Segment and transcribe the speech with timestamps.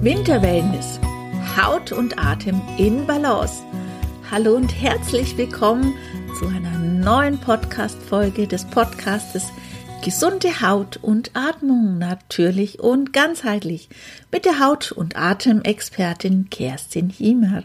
[0.00, 1.00] Winter-Wellness.
[1.56, 3.64] Haut und Atem in Balance.
[4.30, 5.92] Hallo und herzlich willkommen
[6.38, 9.48] zu einer neuen Podcast-Folge des Podcastes
[10.04, 13.88] Gesunde Haut und Atmung, natürlich und ganzheitlich,
[14.30, 17.64] mit der Haut- und Atemexpertin Kerstin Hiemer.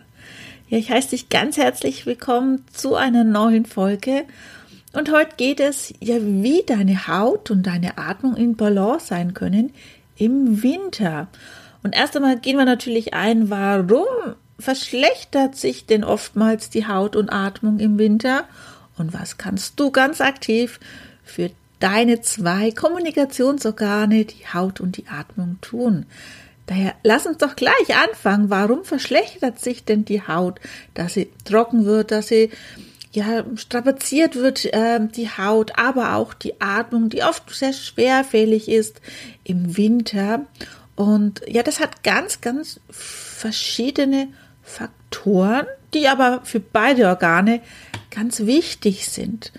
[0.69, 4.23] Ja, ich heiße dich ganz herzlich willkommen zu einer neuen Folge.
[4.91, 9.71] Und heute geht es ja, wie deine Haut und deine Atmung in Balance sein können
[10.17, 11.27] im Winter.
[11.83, 14.05] Und erst einmal gehen wir natürlich ein, warum
[14.57, 18.45] verschlechtert sich denn oftmals die Haut und Atmung im Winter?
[18.97, 20.79] Und was kannst du ganz aktiv
[21.23, 26.05] für deine zwei Kommunikationsorgane, die Haut und die Atmung, tun?
[26.67, 28.49] Daher lass uns doch gleich anfangen.
[28.49, 30.61] Warum verschlechtert sich denn die Haut,
[30.93, 32.51] dass sie trocken wird, dass sie
[33.11, 39.01] ja strapaziert wird, äh, die Haut, aber auch die Atmung, die oft sehr schwerfällig ist
[39.43, 40.45] im Winter.
[40.95, 44.27] Und ja, das hat ganz, ganz verschiedene
[44.61, 47.61] Faktoren, die aber für beide Organe
[48.11, 49.51] ganz wichtig sind.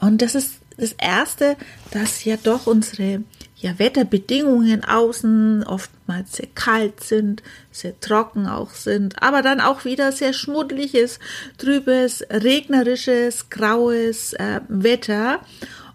[0.00, 1.56] Und das ist das erste,
[1.90, 3.22] dass ja doch unsere
[3.56, 7.42] ja, Wetterbedingungen außen oftmals sehr kalt sind,
[7.72, 11.18] sehr trocken auch sind, aber dann auch wieder sehr schmuddeliges,
[11.58, 15.40] trübes, regnerisches, graues äh, Wetter.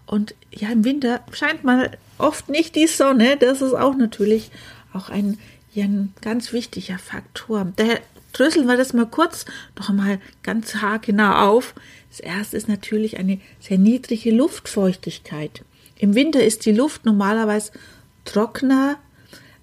[0.06, 3.38] Und ja, im Winter scheint mal oft nicht die Sonne.
[3.38, 4.50] Das ist auch natürlich
[4.94, 5.38] auch ein,
[5.72, 7.72] ja, ein ganz wichtiger Faktor.
[7.76, 8.00] Daher
[8.32, 9.44] dröseln wir das mal kurz
[9.78, 11.74] noch einmal ganz haargenau auf.
[12.10, 15.64] Das erste ist natürlich eine sehr niedrige Luftfeuchtigkeit.
[15.96, 17.72] Im Winter ist die Luft normalerweise
[18.24, 18.98] trockener,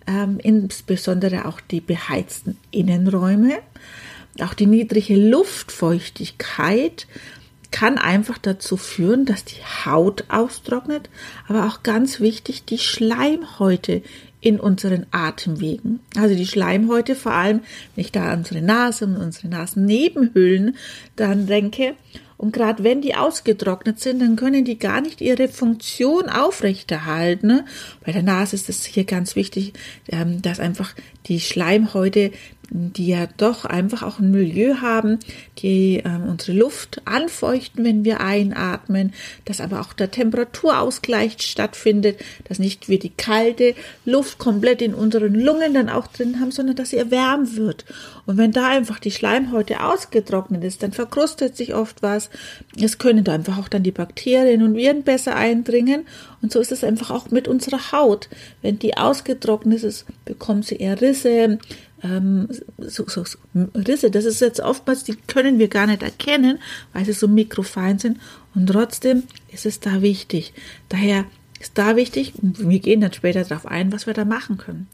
[0.07, 3.59] ähm, insbesondere auch die beheizten Innenräume.
[4.39, 7.05] Auch die niedrige Luftfeuchtigkeit
[7.71, 11.09] kann einfach dazu führen, dass die Haut austrocknet,
[11.47, 14.03] aber auch ganz wichtig, die Schleimhäute
[14.41, 15.99] in unseren Atemwegen.
[16.17, 17.61] Also die Schleimhäute, vor allem,
[17.95, 20.75] wenn ich da an unsere Nase und unsere Nasennebenhüllen
[21.15, 21.95] dann denke,
[22.41, 27.61] und gerade wenn die ausgetrocknet sind, dann können die gar nicht ihre Funktion aufrechterhalten.
[28.03, 29.73] Bei der Nase ist es hier ganz wichtig,
[30.07, 30.95] ähm, dass einfach
[31.27, 32.31] die Schleimhäute
[32.73, 35.19] die ja doch einfach auch ein Milieu haben,
[35.57, 42.59] die äh, unsere Luft anfeuchten, wenn wir einatmen, dass aber auch der Temperaturausgleich stattfindet, dass
[42.59, 46.91] nicht wir die kalte Luft komplett in unseren Lungen dann auch drin haben, sondern dass
[46.91, 47.83] sie erwärmt wird.
[48.25, 52.29] Und wenn da einfach die Schleimhäute ausgetrocknet ist, dann verkrustet sich oft was.
[52.79, 56.05] Es können da einfach auch dann die Bakterien und Viren besser eindringen.
[56.41, 58.29] Und so ist es einfach auch mit unserer Haut.
[58.61, 61.59] Wenn die ausgetrocknet ist, bekommt sie eher Risse,
[62.03, 62.47] ähm,
[62.77, 63.37] so, so, so
[63.75, 64.11] Risse.
[64.11, 66.59] Das ist jetzt oftmals, die können wir gar nicht erkennen,
[66.93, 68.19] weil sie so mikrofein sind.
[68.55, 70.53] Und trotzdem ist es da wichtig.
[70.89, 71.25] Daher
[71.59, 74.87] ist da wichtig, wir gehen dann später darauf ein, was wir da machen können.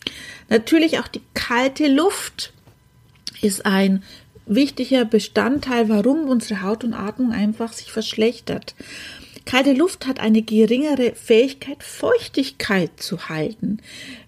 [0.50, 2.54] Natürlich auch die kalte Luft
[3.42, 4.04] ist ein
[4.46, 8.76] wichtiger Bestandteil, warum unsere Haut und Atmung einfach sich verschlechtert.
[9.48, 13.78] Kalte Luft hat eine geringere Fähigkeit, Feuchtigkeit zu halten.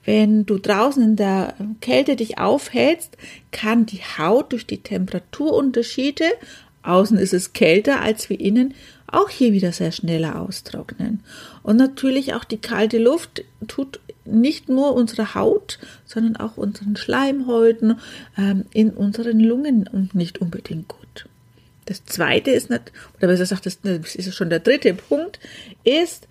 [0.05, 3.17] Wenn du draußen in der Kälte dich aufhältst,
[3.51, 6.23] kann die Haut durch die Temperaturunterschiede,
[6.83, 8.73] außen ist es kälter als wie innen,
[9.07, 11.21] auch hier wieder sehr schneller austrocknen.
[11.63, 17.99] Und natürlich auch die kalte Luft tut nicht nur unsere Haut, sondern auch unseren Schleimhäuten,
[18.37, 21.28] ähm, in unseren Lungen nicht unbedingt gut.
[21.89, 25.39] Das zweite ist nicht, oder besser gesagt, das ist schon der dritte Punkt,
[25.83, 26.27] ist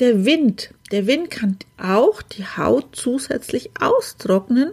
[0.00, 0.68] der Wind.
[0.92, 4.72] Der Wind kann auch die Haut zusätzlich austrocknen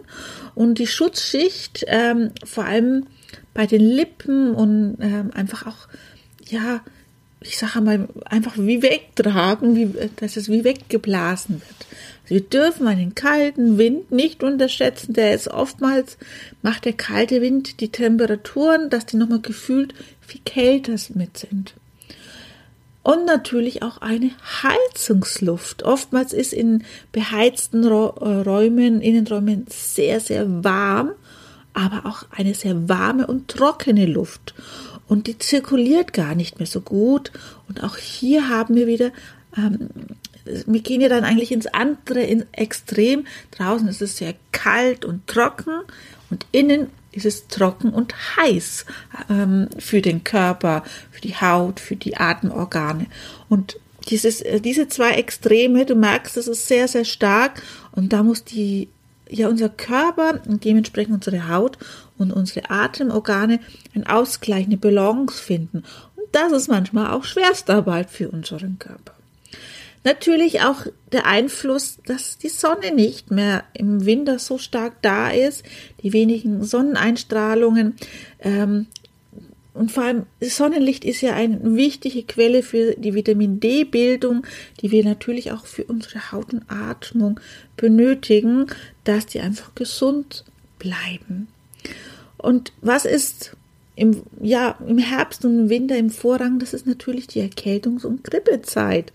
[0.54, 3.06] und die Schutzschicht, ähm, vor allem
[3.54, 5.88] bei den Lippen und ähm, einfach auch,
[6.46, 6.82] ja,
[7.40, 11.86] ich sage mal, einfach wie wegtragen, wie, dass es wie weggeblasen wird.
[12.26, 16.18] Wir dürfen einen kalten Wind nicht unterschätzen, der ist oftmals,
[16.60, 19.94] macht der kalte Wind die Temperaturen, dass die nochmal gefühlt
[20.26, 21.74] viel kälter mit sind.
[23.02, 24.32] Und natürlich auch eine
[24.62, 25.84] Heizungsluft.
[25.84, 26.82] Oftmals ist in
[27.12, 31.12] beheizten äh, Räumen, Innenräumen sehr, sehr warm,
[31.72, 34.54] aber auch eine sehr warme und trockene Luft.
[35.06, 37.30] Und die zirkuliert gar nicht mehr so gut.
[37.68, 39.12] Und auch hier haben wir wieder
[39.56, 39.88] ähm,
[40.66, 43.26] wir gehen ja dann eigentlich ins andere ins Extrem.
[43.52, 45.80] Draußen ist es sehr kalt und trocken
[46.30, 48.86] und innen ist es trocken und heiß
[49.30, 53.06] ähm, für den Körper, für die Haut, für die Atemorgane.
[53.48, 53.78] Und
[54.08, 58.44] dieses, äh, diese zwei Extreme, du merkst, das ist sehr, sehr stark und da muss
[58.44, 58.88] die,
[59.28, 61.78] ja, unser Körper und dementsprechend unsere Haut
[62.16, 63.60] und unsere Atemorgane
[63.94, 65.82] ein Ausgleich, eine Balance finden.
[66.14, 69.15] Und das ist manchmal auch Schwerstarbeit für unseren Körper.
[70.06, 75.64] Natürlich auch der Einfluss, dass die Sonne nicht mehr im Winter so stark da ist,
[76.00, 77.96] die wenigen Sonneneinstrahlungen.
[78.38, 78.86] Ähm,
[79.74, 84.46] und vor allem Sonnenlicht ist ja eine wichtige Quelle für die Vitamin D-Bildung,
[84.80, 87.40] die wir natürlich auch für unsere Haut und Atmung
[87.76, 88.66] benötigen,
[89.02, 90.44] dass die einfach gesund
[90.78, 91.48] bleiben.
[92.38, 93.56] Und was ist
[93.96, 98.22] im, ja, im Herbst und im Winter im Vorrang, das ist natürlich die Erkältungs- und
[98.22, 99.12] Grippezeit.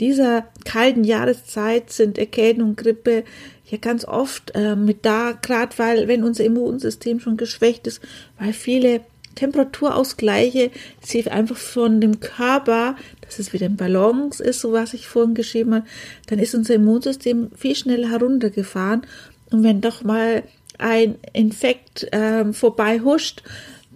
[0.00, 3.24] Dieser kalten Jahreszeit sind Erkältung und Grippe
[3.70, 8.00] ja ganz oft äh, mit da, gerade weil, wenn unser Immunsystem schon geschwächt ist,
[8.38, 9.02] weil viele
[9.36, 10.70] Temperaturausgleiche
[11.00, 15.34] sie einfach von dem Körper, dass es wieder im Balance ist, so was ich vorhin
[15.34, 15.86] geschrieben habe,
[16.26, 19.02] dann ist unser Immunsystem viel schneller heruntergefahren.
[19.50, 20.42] Und wenn doch mal
[20.78, 23.42] ein Infekt äh, vorbei huscht,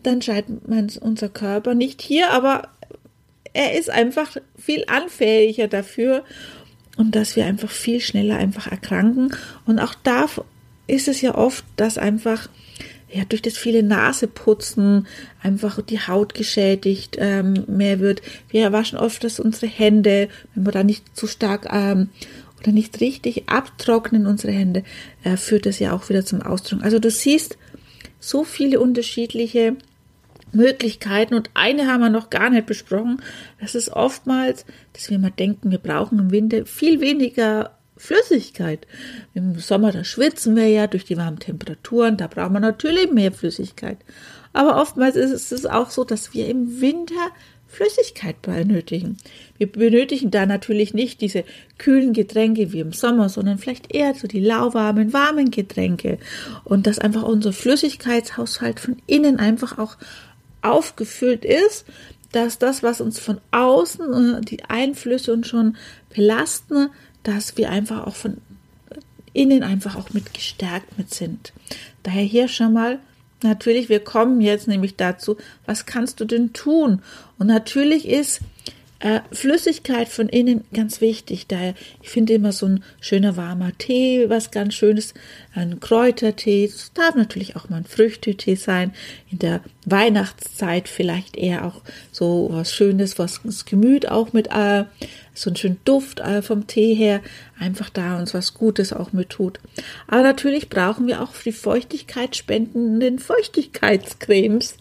[0.03, 2.69] dann scheint man unser Körper nicht hier, aber
[3.53, 6.25] er ist einfach viel anfälliger dafür
[6.97, 9.35] und dass wir einfach viel schneller einfach erkranken.
[9.67, 10.27] Und auch da
[10.87, 12.49] ist es ja oft, dass einfach
[13.11, 15.07] ja, durch das viele Naseputzen
[15.43, 18.21] einfach die Haut geschädigt ähm, mehr wird.
[18.51, 22.11] Wir waschen oft dass unsere Hände, wenn wir da nicht zu stark ähm,
[22.61, 24.83] oder nicht richtig abtrocknen unsere Hände,
[25.25, 26.83] äh, führt das ja auch wieder zum Ausdruck.
[26.83, 27.57] Also du siehst
[28.21, 29.77] so viele unterschiedliche
[30.53, 33.23] Möglichkeiten und eine haben wir noch gar nicht besprochen.
[33.61, 38.87] Das ist oftmals, dass wir mal denken, wir brauchen im Winter viel weniger Flüssigkeit.
[39.35, 43.33] Im Sommer, da schwitzen wir ja durch die warmen Temperaturen, da brauchen wir natürlich mehr
[43.33, 43.99] Flüssigkeit.
[44.53, 47.33] Aber oftmals ist es auch so, dass wir im Winter
[47.69, 49.19] Flüssigkeit benötigen.
[49.59, 51.45] Wir benötigen da natürlich nicht diese
[51.77, 56.19] kühlen Getränke wie im Sommer, sondern vielleicht eher so die lauwarmen, warmen Getränke.
[56.65, 59.99] Und dass einfach unser Flüssigkeitshaushalt von innen einfach auch
[60.71, 61.85] aufgefüllt ist,
[62.33, 65.77] dass das, was uns von außen, äh, die Einflüsse uns schon
[66.15, 66.91] belasten,
[67.23, 68.39] dass wir einfach auch von
[69.33, 71.53] innen einfach auch mit gestärkt mit sind.
[72.03, 72.99] Daher hier schon mal
[73.43, 75.37] natürlich, wir kommen jetzt nämlich dazu,
[75.67, 77.03] was kannst du denn tun?
[77.39, 78.41] Und natürlich ist
[79.01, 81.47] äh, Flüssigkeit von innen ganz wichtig.
[81.47, 85.15] Daher, ich finde immer so ein schöner warmer Tee, was ganz schönes,
[85.55, 86.65] ein Kräutertee.
[86.65, 88.93] Es darf natürlich auch mal ein Früchtetee sein.
[89.31, 89.61] In der
[89.91, 91.83] Weihnachtszeit vielleicht eher auch
[92.13, 94.85] so was Schönes, was das Gemüt auch mit äh,
[95.35, 97.21] so einen schönen Duft äh, vom Tee her
[97.59, 99.61] einfach da uns was Gutes auch mit tut.
[100.07, 104.77] Aber natürlich brauchen wir auch die Feuchtigkeit spendenden Feuchtigkeitscremes,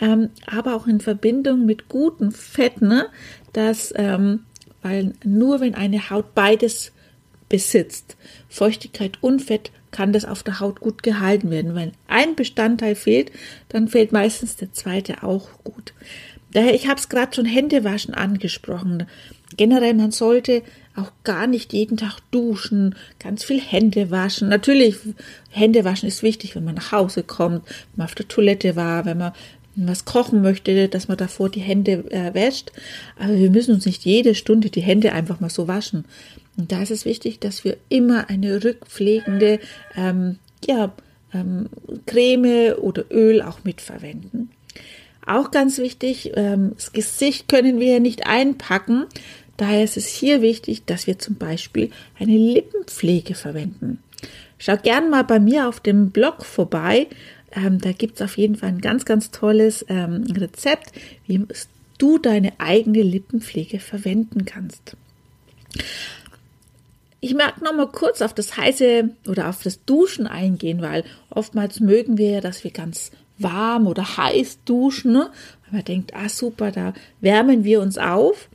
[0.00, 3.06] ähm, aber auch in Verbindung mit guten Fetten, ne?
[3.52, 4.40] dass, ähm,
[4.82, 6.92] weil nur wenn eine Haut beides
[7.48, 8.16] besitzt,
[8.48, 11.74] Feuchtigkeit und Fett, kann das auf der Haut gut gehalten werden.
[11.74, 13.32] Wenn ein Bestandteil fehlt,
[13.68, 15.92] dann fehlt meistens der zweite auch gut.
[16.52, 19.06] Daher, ich habe es gerade schon Händewaschen angesprochen.
[19.56, 20.62] Generell, man sollte
[20.96, 24.48] auch gar nicht jeden Tag duschen, ganz viel Hände waschen.
[24.48, 24.96] Natürlich,
[25.50, 29.04] Hände waschen ist wichtig, wenn man nach Hause kommt, wenn man auf der Toilette war,
[29.04, 29.32] wenn man
[29.76, 32.72] was kochen möchte, dass man davor die Hände äh, wäscht.
[33.18, 36.04] Aber wir müssen uns nicht jede Stunde die Hände einfach mal so waschen.
[36.60, 39.60] Und da ist es wichtig, dass wir immer eine rückpflegende
[39.96, 40.92] ähm, ja,
[41.32, 41.70] ähm,
[42.04, 44.50] Creme oder Öl auch mitverwenden.
[45.24, 49.06] Auch ganz wichtig, ähm, das Gesicht können wir ja nicht einpacken.
[49.56, 54.02] Daher ist es hier wichtig, dass wir zum Beispiel eine Lippenpflege verwenden.
[54.58, 57.06] Schau gern mal bei mir auf dem Blog vorbei.
[57.52, 60.92] Ähm, da gibt es auf jeden Fall ein ganz, ganz tolles ähm, Rezept,
[61.26, 61.42] wie
[61.96, 64.94] du deine eigene Lippenpflege verwenden kannst.
[67.20, 71.80] Ich mag noch mal kurz auf das heiße oder auf das Duschen eingehen, weil oftmals
[71.80, 75.30] mögen wir ja, dass wir ganz warm oder heiß duschen, ne?
[75.64, 78.48] weil man denkt, ah super, da wärmen wir uns auf.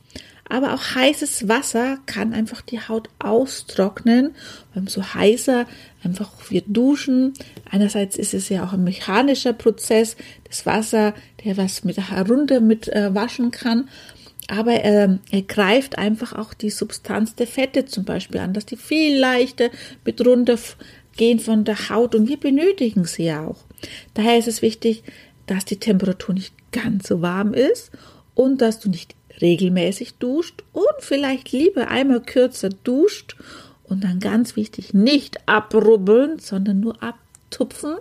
[0.48, 4.34] Aber auch heißes Wasser kann einfach die Haut austrocknen.
[4.74, 5.66] Beim so heißer
[6.04, 7.34] einfach wir duschen.
[7.68, 12.86] Einerseits ist es ja auch ein mechanischer Prozess, das Wasser, der was mit herunter mit
[12.88, 13.88] äh, waschen kann.
[14.48, 18.76] Aber äh, er greift einfach auch die Substanz der Fette zum Beispiel an, dass die
[18.76, 19.70] viel leichter
[20.04, 23.64] mit runtergehen von der Haut und wir benötigen sie ja auch.
[24.14, 25.02] Daher ist es wichtig,
[25.46, 27.90] dass die Temperatur nicht ganz so warm ist
[28.34, 33.36] und dass du nicht regelmäßig duscht und vielleicht lieber einmal kürzer duscht
[33.84, 37.96] und dann ganz wichtig, nicht abrubbeln, sondern nur abtupfen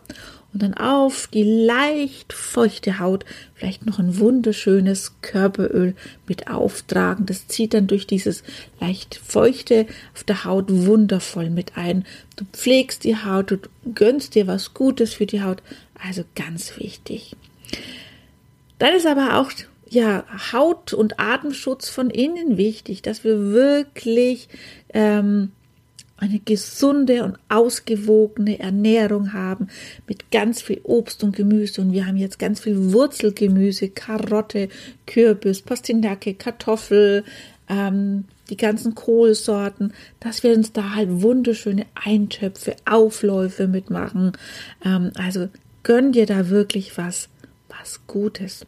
[0.55, 5.95] und dann auf die leicht feuchte Haut vielleicht noch ein wunderschönes Körperöl
[6.27, 7.25] mit auftragen.
[7.25, 8.41] Das zieht dann durch dieses
[8.79, 12.05] leicht feuchte auf der Haut wundervoll mit ein.
[12.37, 13.57] Du pflegst die Haut, du
[13.93, 15.61] gönnst dir was Gutes für die Haut.
[16.01, 17.35] Also ganz wichtig.
[18.79, 19.51] Dann ist aber auch
[19.89, 24.47] ja, Haut- und Atemschutz von innen wichtig, dass wir wirklich
[24.93, 25.51] ähm,
[26.17, 29.67] eine gesunde und ausgewogene Ernährung haben
[30.07, 31.81] mit ganz viel Obst und Gemüse.
[31.81, 34.69] Und wir haben jetzt ganz viel Wurzelgemüse, Karotte,
[35.05, 37.25] Kürbis, Pastinake, Kartoffel,
[37.67, 44.33] ähm, die ganzen Kohlsorten, dass wir uns da halt wunderschöne Eintöpfe, Aufläufe mitmachen.
[44.85, 45.49] Ähm, also
[45.83, 47.27] gönn dir da wirklich was,
[47.67, 48.65] was Gutes.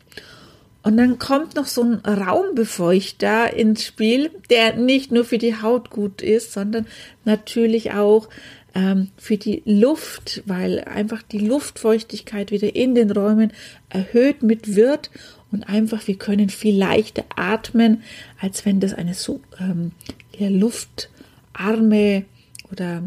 [0.88, 5.90] Und dann kommt noch so ein Raumbefeuchter ins Spiel, der nicht nur für die Haut
[5.90, 6.88] gut ist, sondern
[7.26, 8.30] natürlich auch
[8.74, 13.52] ähm, für die Luft, weil einfach die Luftfeuchtigkeit wieder in den Räumen
[13.90, 15.12] erhöht mit wird
[15.52, 18.02] und einfach wir können viel leichter atmen,
[18.40, 19.92] als wenn das eine so ähm,
[20.38, 22.24] ja, luftarme
[22.72, 23.04] oder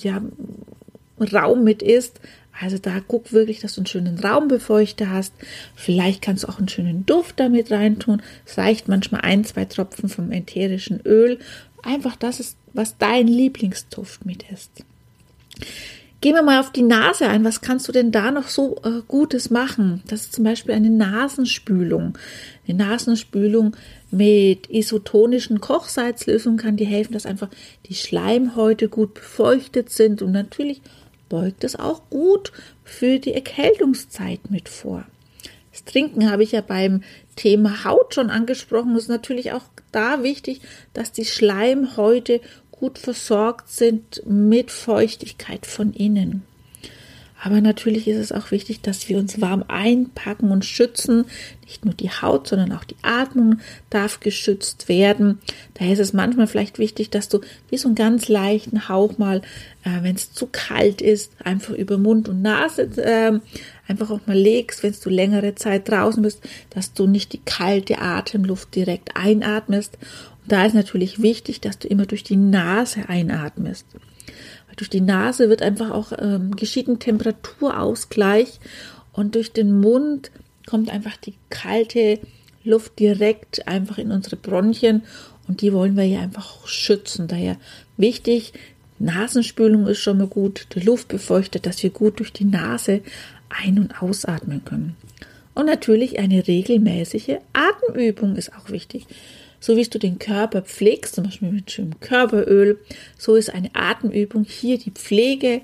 [0.00, 0.20] ja
[1.32, 2.20] Raum mit ist,
[2.60, 5.32] also da guck wirklich, dass du einen schönen Raumbefeuchter hast.
[5.74, 8.22] Vielleicht kannst du auch einen schönen Duft damit reintun.
[8.44, 11.38] Es reicht manchmal ein, zwei Tropfen vom ätherischen Öl.
[11.82, 14.70] Einfach das ist, was dein Lieblingsduft mit ist.
[16.20, 17.44] Gehen wir mal auf die Nase ein.
[17.44, 20.02] Was kannst du denn da noch so äh, Gutes machen?
[20.06, 22.18] Das ist zum Beispiel eine Nasenspülung.
[22.68, 23.74] Eine Nasenspülung
[24.10, 27.48] mit isotonischen Kochsalzlösungen kann dir helfen, dass einfach
[27.86, 30.82] die Schleimhäute gut befeuchtet sind und natürlich
[31.30, 32.52] beugt es auch gut
[32.84, 35.06] für die Erkältungszeit mit vor.
[35.72, 37.02] Das Trinken habe ich ja beim
[37.36, 38.94] Thema Haut schon angesprochen.
[38.96, 40.60] Es ist natürlich auch da wichtig,
[40.92, 46.42] dass die Schleimhäute gut versorgt sind mit Feuchtigkeit von innen.
[47.42, 51.24] Aber natürlich ist es auch wichtig, dass wir uns warm einpacken und schützen.
[51.64, 55.38] Nicht nur die Haut, sondern auch die Atmung darf geschützt werden.
[55.74, 59.38] Daher ist es manchmal vielleicht wichtig, dass du wie so einen ganz leichten Hauch mal,
[59.84, 63.40] äh, wenn es zu kalt ist, einfach über Mund und Nase äh,
[63.88, 68.00] einfach auch mal legst, wenn du längere Zeit draußen bist, dass du nicht die kalte
[68.00, 69.96] Atemluft direkt einatmest.
[70.42, 73.86] Und da ist natürlich wichtig, dass du immer durch die Nase einatmest
[74.76, 78.60] durch die Nase wird einfach auch ähm, geschieht ein Temperaturausgleich
[79.12, 80.30] und durch den Mund
[80.66, 82.18] kommt einfach die kalte
[82.64, 85.02] Luft direkt einfach in unsere Bronchien
[85.48, 87.26] und die wollen wir ja einfach schützen.
[87.26, 87.56] Daher
[87.96, 88.52] wichtig,
[88.98, 93.00] Nasenspülung ist schon mal gut, die Luft befeuchtet, dass wir gut durch die Nase
[93.48, 94.96] ein- und ausatmen können.
[95.54, 99.06] Und natürlich eine regelmäßige Atemübung ist auch wichtig.
[99.60, 102.78] So wie du den Körper pflegst, zum Beispiel mit schönem Körperöl,
[103.18, 105.60] so ist eine Atemübung hier die Pflege,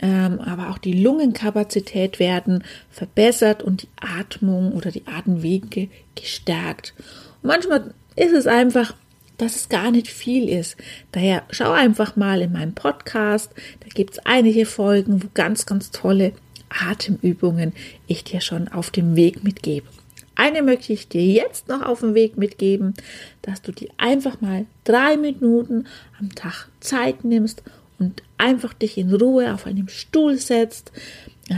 [0.00, 6.94] ähm, aber auch die Lungenkapazität werden verbessert und die Atmung oder die Atemwege gestärkt.
[7.42, 8.94] Und manchmal ist es einfach,
[9.38, 10.76] dass es gar nicht viel ist.
[11.12, 13.50] Daher schau einfach mal in meinem Podcast.
[13.80, 16.32] Da gibt es einige Folgen, wo ganz, ganz tolle
[16.68, 17.72] Atemübungen
[18.06, 19.86] ich dir schon auf dem Weg mitgebe.
[20.36, 22.94] Eine möchte ich dir jetzt noch auf den Weg mitgeben,
[23.42, 25.86] dass du dir einfach mal drei Minuten
[26.18, 27.62] am Tag Zeit nimmst
[27.98, 30.92] und einfach dich in Ruhe auf einem Stuhl setzt,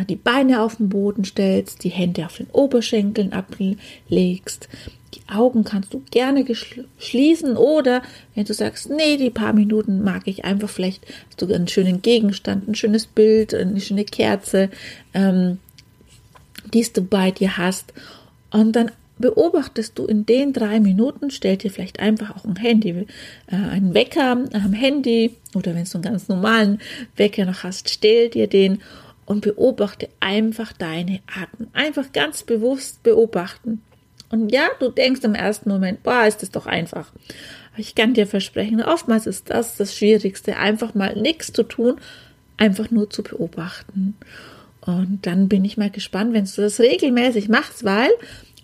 [0.08, 4.68] die Beine auf den Boden stellst, die Hände auf den Oberschenkeln ablegst.
[5.14, 6.44] Die Augen kannst du gerne
[6.98, 8.02] schließen oder
[8.34, 12.02] wenn du sagst, nee, die paar Minuten mag ich einfach vielleicht, hast du einen schönen
[12.02, 14.70] Gegenstand, ein schönes Bild, eine schöne Kerze,
[15.14, 15.58] ähm,
[16.74, 17.92] die du bei dir hast
[18.50, 23.06] und dann beobachtest du in den drei Minuten, stell dir vielleicht einfach auch ein Handy,
[23.46, 26.80] äh, einen Wecker am Handy oder wenn du einen ganz normalen
[27.16, 28.82] Wecker noch hast, stell dir den
[29.24, 31.68] und beobachte einfach deine Atmung.
[31.72, 33.82] Einfach ganz bewusst beobachten.
[34.30, 37.12] Und ja, du denkst im ersten Moment, boah, ist das doch einfach.
[37.72, 41.96] Aber ich kann dir versprechen, oftmals ist das das Schwierigste, einfach mal nichts zu tun,
[42.56, 44.16] einfach nur zu beobachten.
[44.86, 48.10] Und dann bin ich mal gespannt, wenn du das regelmäßig machst, weil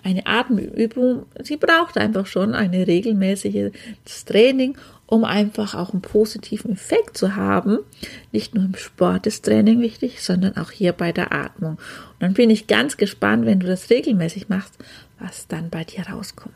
[0.05, 4.77] eine Atemübung, sie braucht einfach schon eine regelmäßiges Training,
[5.07, 7.79] um einfach auch einen positiven Effekt zu haben.
[8.33, 11.73] Nicht nur im Sport ist Training wichtig, sondern auch hier bei der Atmung.
[11.73, 14.75] Und dann bin ich ganz gespannt, wenn du das regelmäßig machst,
[15.19, 16.55] was dann bei dir rauskommt.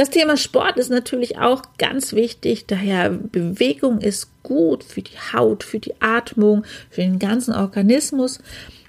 [0.00, 5.62] Das Thema Sport ist natürlich auch ganz wichtig, daher Bewegung ist gut für die Haut,
[5.62, 8.38] für die Atmung, für den ganzen Organismus.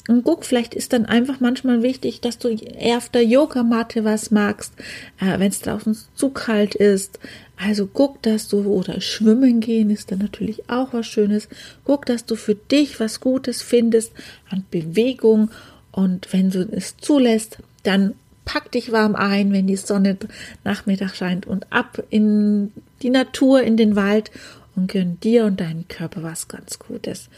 [0.07, 4.31] Und guck, vielleicht ist dann einfach manchmal wichtig, dass du eher auf der Yogamatte was
[4.31, 4.71] magst,
[5.19, 7.19] äh, wenn es draußen zu kalt ist.
[7.57, 11.49] Also guck, dass du, oder schwimmen gehen ist dann natürlich auch was Schönes.
[11.83, 14.13] Guck, dass du für dich was Gutes findest
[14.49, 15.51] an Bewegung.
[15.91, 18.13] Und wenn du es zulässt, dann
[18.45, 20.17] pack dich warm ein, wenn die Sonne
[20.63, 22.71] Nachmittag scheint und ab in
[23.01, 24.31] die Natur, in den Wald
[24.75, 27.29] und gönn dir und deinem Körper was ganz Gutes.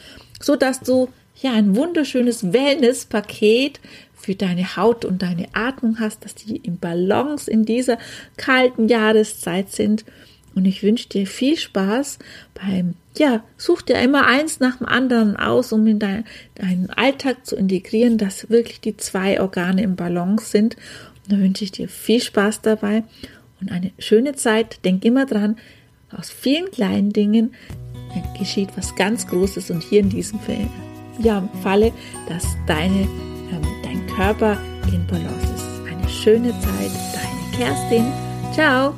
[0.42, 1.10] So dass du
[1.42, 3.80] ja ein wunderschönes Wellness-Paket
[4.14, 7.98] für deine Haut und deine Atmung hast, dass die im Balance in dieser
[8.38, 10.06] kalten Jahreszeit sind.
[10.56, 12.20] Und ich wünsche dir viel Spaß
[12.54, 17.46] beim, ja, such dir immer eins nach dem anderen aus, um in dein, deinen Alltag
[17.46, 20.76] zu integrieren, dass wirklich die zwei Organe im Balance sind.
[21.24, 23.04] Und da wünsche ich dir viel Spaß dabei
[23.62, 24.84] und eine schöne Zeit.
[24.86, 25.58] Denk immer dran,
[26.12, 27.54] aus vielen kleinen Dingen
[28.38, 30.70] geschieht was ganz Großes und hier in diesem Fall,
[31.20, 31.92] ja, Falle,
[32.28, 34.58] dass deine, ähm, dein Körper
[34.92, 35.66] in Balance ist.
[35.90, 38.06] Eine schöne Zeit, deine Kerstin.
[38.54, 38.94] Ciao!